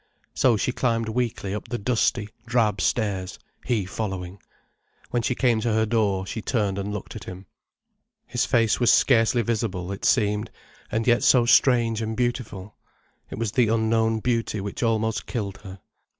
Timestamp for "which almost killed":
14.59-15.57